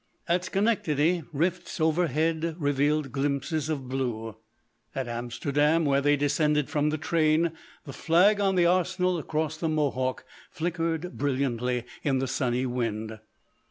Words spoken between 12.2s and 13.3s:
sunny wind.